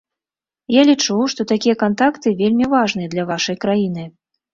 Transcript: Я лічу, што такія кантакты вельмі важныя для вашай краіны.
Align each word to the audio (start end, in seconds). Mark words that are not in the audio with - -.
Я 0.75 0.81
лічу, 0.89 1.17
што 1.33 1.41
такія 1.51 1.75
кантакты 1.83 2.33
вельмі 2.39 2.65
важныя 2.73 3.11
для 3.13 3.27
вашай 3.33 3.55
краіны. 3.67 4.07